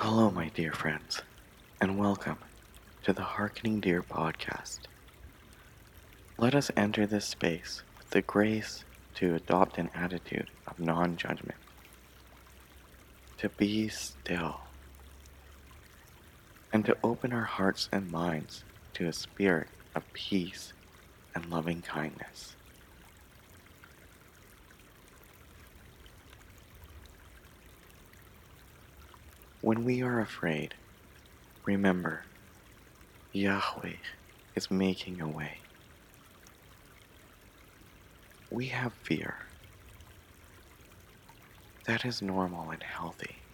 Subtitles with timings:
[0.00, 1.22] Hello, my dear friends,
[1.80, 2.36] and welcome
[3.02, 4.80] to the Harkening Deer podcast.
[6.36, 8.84] Let us enter this space with the grace
[9.14, 11.56] to adopt an attitude of non judgment,
[13.38, 14.60] to be still,
[16.74, 20.74] and to open our hearts and minds to a spirit of peace
[21.34, 22.54] and loving kindness.
[29.62, 30.74] When we are afraid,
[31.66, 32.26] remember
[33.32, 33.96] Yahweh
[34.54, 35.62] is making a way.
[38.50, 39.48] We have fear.
[41.86, 43.44] That is normal and healthy.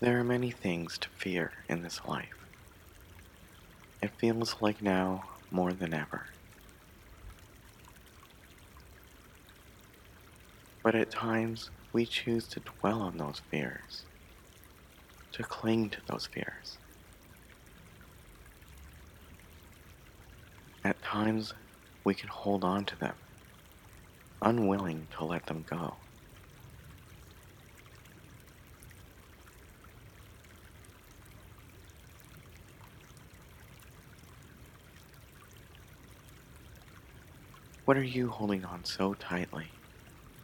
[0.00, 2.46] There are many things to fear in this life.
[4.02, 6.26] It feels like now more than ever.
[10.84, 14.02] But at times, we choose to dwell on those fears,
[15.32, 16.76] to cling to those fears.
[20.84, 21.54] At times,
[22.04, 23.14] we can hold on to them,
[24.42, 25.94] unwilling to let them go.
[37.86, 39.70] What are you holding on so tightly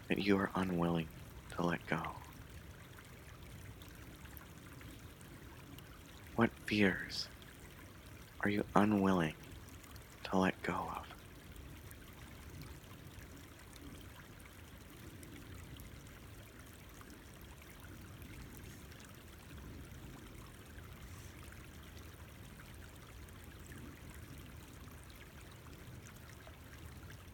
[0.09, 1.09] that you are unwilling
[1.56, 2.03] to let go?
[6.34, 7.28] What fears
[8.44, 9.36] are you unwilling
[10.25, 11.05] to let go of?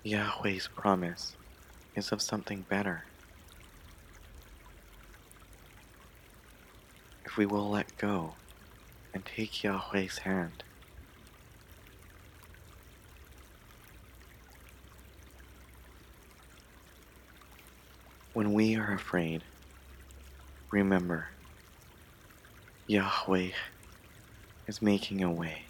[0.05, 1.37] Yahweh's promise
[1.95, 3.05] is of something better.
[7.39, 8.35] We will let go
[9.15, 10.65] and take Yahweh's hand.
[18.33, 19.45] When we are afraid,
[20.73, 21.29] remember
[22.89, 23.51] Yahweh
[24.67, 25.63] is making a way.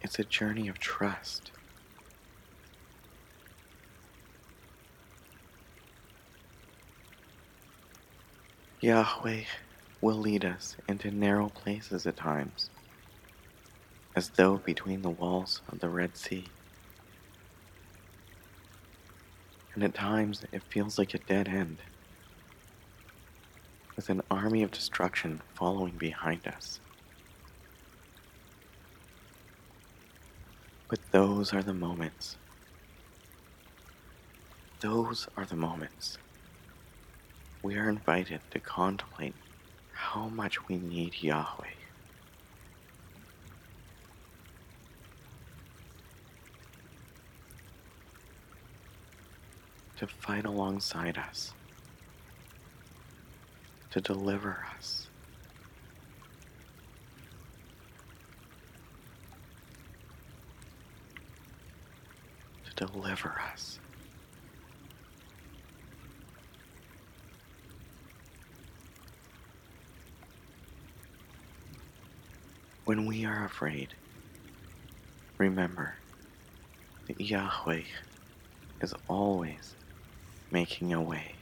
[0.00, 1.50] It's a journey of trust.
[8.82, 9.44] Yahweh
[10.00, 12.68] will lead us into narrow places at times,
[14.16, 16.48] as though between the walls of the Red Sea.
[19.74, 21.76] And at times it feels like a dead end,
[23.94, 26.80] with an army of destruction following behind us.
[30.88, 32.36] But those are the moments.
[34.80, 36.18] Those are the moments
[37.62, 39.34] we are invited to contemplate
[39.92, 41.66] how much we need Yahweh.
[49.98, 51.54] To fight alongside us,
[53.92, 55.06] to deliver us.
[62.64, 63.78] To deliver us.
[72.84, 73.94] When we are afraid,
[75.38, 75.94] remember
[77.06, 77.82] that Yahweh
[78.80, 79.76] is always
[80.50, 81.36] making a way.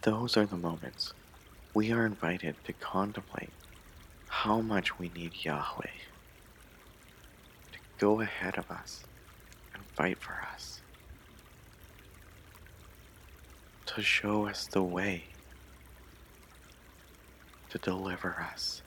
[0.00, 1.12] Those are the moments
[1.74, 3.52] we are invited to contemplate
[4.28, 5.98] how much we need Yahweh
[7.72, 9.04] to go ahead of us
[9.74, 10.80] and fight for us,
[13.84, 15.24] to show us the way
[17.70, 18.82] to deliver us.